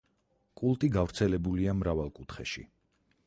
[0.61, 2.65] კულტი გავრცელებულია მრავალ კუთხეში.